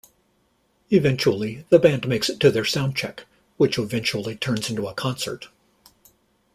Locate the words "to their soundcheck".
2.39-3.19